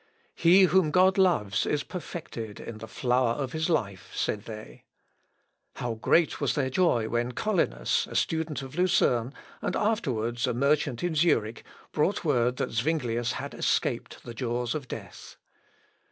"He 0.33 0.63
whom 0.63 0.89
God 0.89 1.19
loves 1.19 1.67
is 1.67 1.83
perfected 1.83 2.59
in 2.59 2.79
the 2.79 2.87
flower 2.87 3.33
of 3.33 3.51
his 3.51 3.69
life," 3.69 4.11
said 4.15 4.45
they. 4.45 4.85
How 5.75 5.93
great 5.93 6.41
was 6.41 6.55
their 6.55 6.71
joy 6.71 7.07
when 7.07 7.33
Collinus, 7.33 8.07
a 8.07 8.15
student 8.15 8.63
of 8.63 8.73
Lucerne, 8.73 9.31
and 9.61 9.75
afterwards 9.75 10.47
a 10.47 10.55
merchant 10.55 11.03
in 11.03 11.13
Zurich, 11.13 11.63
brought 11.91 12.25
word 12.25 12.55
that 12.57 12.71
Zuinglius 12.71 13.33
had 13.33 13.53
escaped 13.53 14.23
the 14.23 14.33
jaws 14.33 14.73
of 14.73 14.87
death. 14.87 15.35